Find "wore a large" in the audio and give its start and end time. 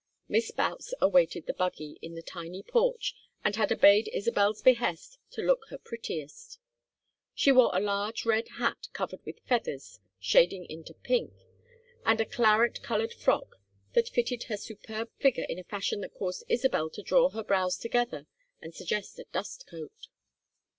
7.51-8.25